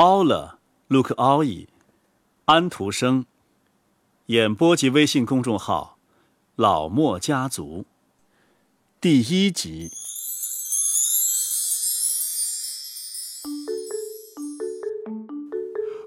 [0.00, 0.56] 奥勒
[0.88, 1.68] ，Look 奥义，
[2.46, 3.26] 安徒生。
[4.28, 5.98] 演播及微信公众号
[6.56, 7.84] “老莫家族”。
[8.98, 9.90] 第一集。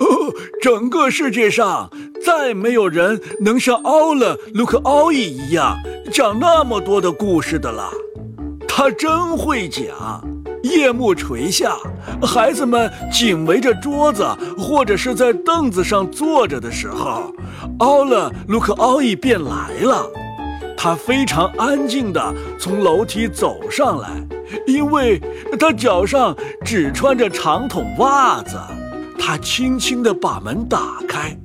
[0.00, 1.88] 哦，整个世界上
[2.20, 5.78] 再没有人能像奥勒 Look 奥义一样
[6.12, 7.92] 讲那么多的故事的了。
[8.66, 10.35] 他真会讲。
[10.66, 11.76] 夜幕垂下，
[12.22, 14.26] 孩子们紧围着桌子
[14.58, 17.32] 或者是在凳子上坐着的时候，
[17.78, 20.06] 奥勒卢克奥伊便来了。
[20.76, 24.08] 他非常安静地从楼梯走上来，
[24.66, 25.20] 因为
[25.58, 28.56] 他脚上只穿着长筒袜子。
[29.18, 31.36] 他轻轻地把门打开，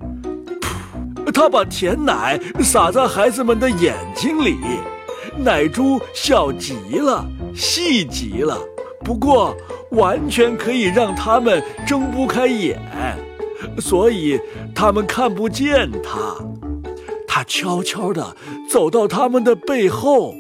[0.60, 1.32] 噗！
[1.32, 4.58] 他把甜奶洒在孩子们的眼睛里，
[5.38, 8.58] 奶珠小极了，细极了。
[9.04, 9.56] 不过，
[9.92, 12.80] 完全可以让他们睁不开眼，
[13.80, 14.40] 所以
[14.74, 16.38] 他们看不见他。
[17.28, 18.36] 他悄悄地
[18.70, 20.36] 走到他们的背后，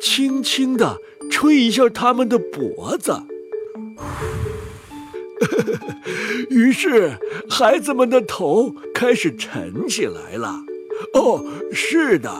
[0.00, 0.98] 轻轻地
[1.30, 3.22] 吹一下他们的脖子。
[6.48, 7.12] 于是，
[7.50, 10.60] 孩子们的头开始沉起来了。
[11.14, 12.30] 哦，是的，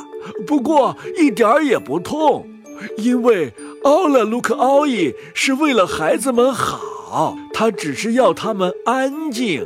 [0.47, 2.49] 不过一点儿也不痛，
[2.97, 3.53] 因为。
[3.87, 9.65] 奥勒卢克奥伊是为了孩子们好，他只是要他们安静，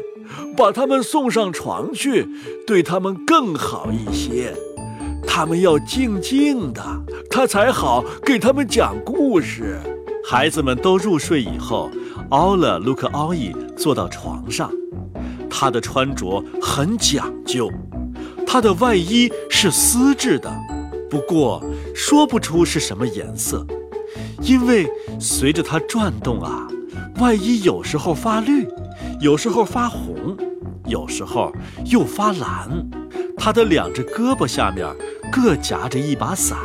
[0.55, 2.29] 把他们送上床去，
[2.67, 4.53] 对他们更好一些。
[5.27, 6.83] 他们要静静的，
[7.31, 9.79] 他才好给他们讲故事。
[10.23, 11.91] 孩子们都入睡以后，
[12.29, 14.71] 奥勒卢克奥伊坐到床上，
[15.49, 17.71] 他的穿着很讲究，
[18.47, 20.55] 他的外衣是丝质的，
[21.09, 23.67] 不过说不出是什么颜色。
[24.43, 26.67] 因为随着它转动啊，
[27.21, 28.67] 外衣有时候发绿，
[29.21, 30.37] 有时候发红，
[30.87, 31.53] 有时候
[31.87, 32.69] 又发蓝。
[33.37, 34.87] 它的两只胳膊下面
[35.33, 36.59] 各夹着一把伞，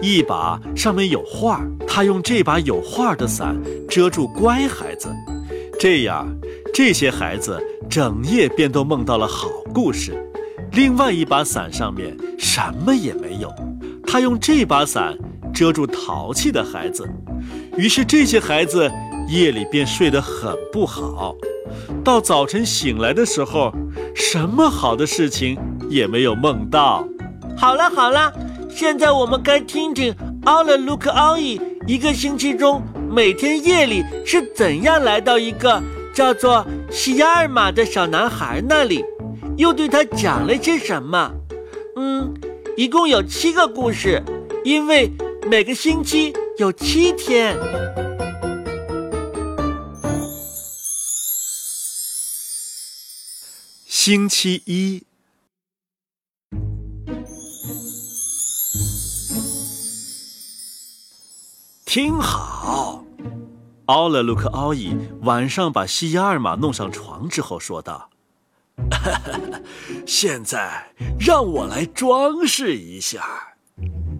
[0.00, 1.60] 一把上面有画。
[1.86, 3.54] 他用这把有画的伞
[3.88, 5.08] 遮住乖孩子，
[5.78, 6.26] 这样
[6.72, 10.16] 这些孩子整夜便都梦到了好故事。
[10.72, 13.52] 另外一把伞上面什么也没有，
[14.06, 15.18] 他用这把伞。
[15.52, 17.08] 遮住淘气的孩子，
[17.76, 18.90] 于是这些孩子
[19.28, 21.34] 夜里便睡得很不好。
[22.04, 23.72] 到早晨醒来的时候，
[24.14, 25.58] 什么好的事情
[25.88, 27.06] 也没有梦到。
[27.56, 28.32] 好了好了，
[28.68, 30.14] 现在我们该听听
[30.44, 35.80] 奥勒鲁克奥伊一个星期中每天夜里是怎样来到一个
[36.14, 39.04] 叫做西亚尔玛的小男孩那里，
[39.56, 41.30] 又对他讲了些什么。
[41.96, 42.34] 嗯，
[42.76, 44.22] 一共有七个故事，
[44.64, 45.10] 因为。
[45.50, 47.56] 每个星期有七天。
[53.86, 55.04] 星期一，
[61.84, 63.04] 听好，
[63.86, 68.10] 奥勒鲁克奥伊晚上把西亚尔玛弄上床之后说道
[70.06, 73.48] ：“现在让我来装饰一下。”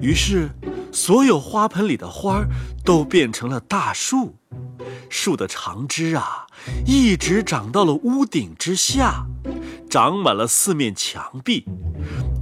[0.03, 0.51] 于是，
[0.91, 2.49] 所有花盆里的花儿
[2.85, 4.37] 都变成了大树，
[5.09, 6.49] 树的长枝啊，
[6.85, 9.25] 一直长到了屋顶之下，
[9.89, 11.65] 长满了四面墙壁，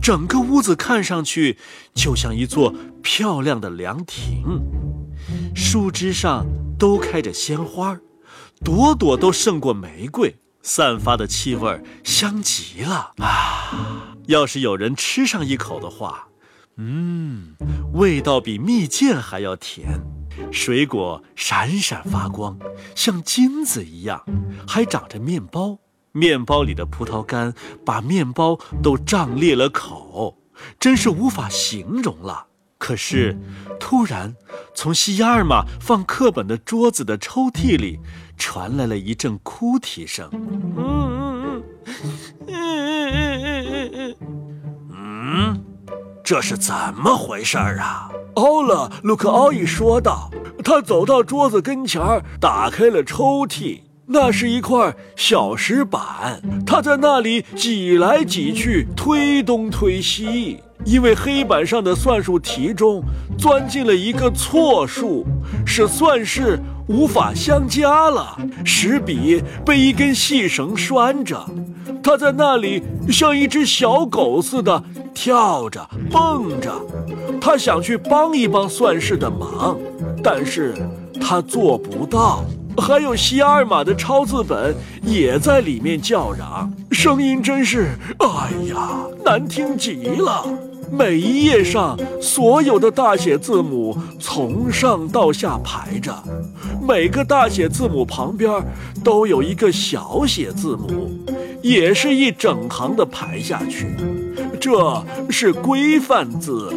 [0.03, 1.59] 整个屋子看上去
[1.95, 4.63] 就像一座漂亮的凉亭。
[5.55, 6.47] 树枝上
[6.79, 8.01] 都开着鲜花，
[8.65, 14.17] 朵朵都胜过玫瑰，散发的气味香极了啊！
[14.29, 16.29] 要是有人吃上一口的话。
[16.83, 17.50] 嗯，
[17.93, 20.01] 味道比蜜饯还要甜，
[20.53, 22.59] 水果闪闪发光，
[22.95, 24.25] 像金子一样，
[24.67, 25.79] 还长着面包。
[26.13, 30.39] 面包里的葡萄干把面包都胀裂了口，
[30.79, 32.47] 真是无法形容了。
[32.79, 33.39] 可是，
[33.79, 34.35] 突然，
[34.75, 38.01] 从西尔玛放课本的桌子的抽屉里
[38.37, 40.29] 传来了一阵哭啼声。
[40.33, 41.63] 嗯嗯
[42.47, 44.17] 嗯嗯嗯嗯嗯
[44.91, 45.70] 嗯。
[46.31, 48.09] 这是怎么回事儿啊？
[48.35, 50.31] 奥勒卢克奥伊说道。
[50.63, 53.81] 他走到桌子跟前儿，打开了抽屉。
[54.07, 60.61] 那是一块小石板，他在那里挤来挤去，推东推西。
[60.85, 63.03] 因为黑板上的算术题中
[63.37, 65.27] 钻进了一个错数，
[65.67, 68.39] 使算式无法相加了。
[68.65, 71.45] 石笔被一根细绳拴着，
[72.03, 74.83] 他在那里像一只小狗似的
[75.15, 76.73] 跳着蹦着。
[77.41, 79.79] 他想去帮一帮算式的忙，
[80.23, 80.75] 但是
[81.21, 82.45] 他做不到。
[82.77, 90.45] 还有西阿尔玛的抄字本也在里面叫嚷，声音真是，哎呀，难听极了。
[90.93, 96.13] 每一页上所有的大写字母从上到下排着，
[96.81, 98.51] 每个大写字母旁边
[99.05, 101.11] 都有一个小写字母，
[101.63, 103.87] 也是一整行的排下去。
[104.61, 106.73] 这是规范字，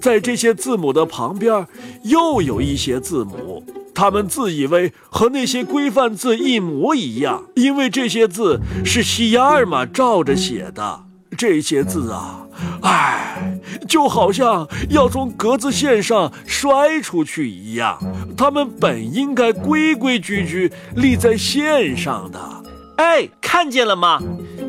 [0.00, 1.66] 在这些字母的旁边
[2.02, 3.64] 又有一些字母，
[3.94, 11.00] 他们自以为和那些规范字一模一样，因为这些字是西亚尔玛照着写的。
[11.36, 12.46] 这些字啊，
[12.82, 13.58] 唉，
[13.88, 17.98] 就好像要从格子线上摔出去一样。
[18.36, 22.63] 他们本应该规规矩矩立在线上的。
[22.96, 24.20] 哎，看见了吗？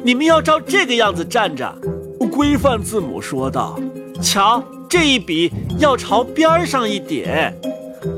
[0.03, 1.75] 你们要照这个样子站着。
[2.31, 3.79] 规范字母说道
[4.21, 7.55] ：“瞧，这一笔要朝边上一点，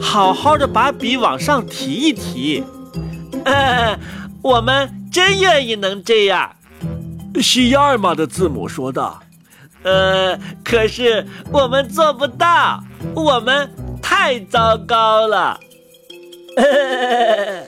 [0.02, 2.64] 好好的把笔往上提一提。
[4.42, 6.50] 我们真愿意能这样。”
[7.40, 9.22] 西亚尔玛的字母说道
[9.84, 12.84] ：“呃，可是我们做不到，
[13.14, 13.70] 我们
[14.02, 15.60] 太糟糕了。”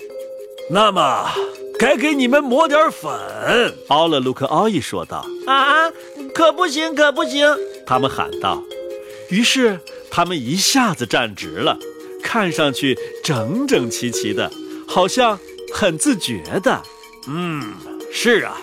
[0.72, 1.30] 那么，
[1.80, 3.10] 该给你们抹点粉。”
[3.88, 5.26] 奥勒鲁克奥伊说道。
[5.48, 5.90] “啊，
[6.36, 7.48] 可不行，可不行！”
[7.88, 8.62] 他们喊道。
[9.30, 9.80] 于是，
[10.12, 11.78] 他们一下子站直了，
[12.22, 14.52] 看上去整整齐齐的，
[14.88, 15.40] 好像
[15.74, 16.82] 很自觉的。
[17.28, 17.74] 嗯，
[18.12, 18.58] 是啊。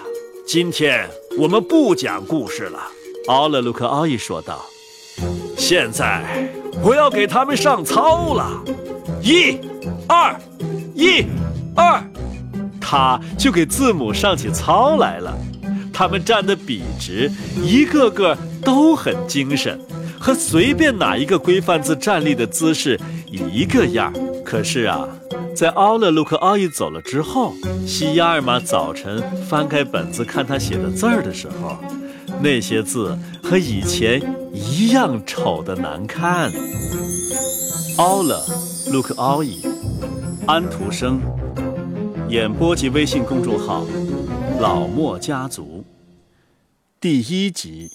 [0.46, 1.08] 今天
[1.38, 2.80] 我们不讲故事了，
[3.26, 4.64] 奥勒鲁克奥伊说道。
[5.56, 6.48] 现在
[6.82, 8.62] 我要给他们上操了，
[9.22, 9.58] 一、
[10.06, 10.38] 二，
[10.94, 11.24] 一、
[11.74, 12.00] 二，
[12.88, 15.36] 他就给字母上起操来了。
[15.92, 17.28] 他们站得笔直，
[17.64, 19.76] 一个个都很精神，
[20.20, 24.12] 和随便哪一个规范字站立的姿势一个样。
[24.44, 25.08] 可是啊。
[25.56, 27.54] 在奥勒卢克奥伊走了之后，
[27.86, 31.78] 西亚尔玛早晨翻开本子看他写的字儿的时候，
[32.42, 34.20] 那些字和以前
[34.52, 36.52] 一样丑的难看。
[37.96, 38.38] 奥勒
[38.92, 39.62] 卢克奥伊，
[40.46, 41.22] 安徒生，
[42.28, 43.86] 演播及微信公众号
[44.60, 45.84] “老莫家族”，
[47.00, 47.88] 第一集。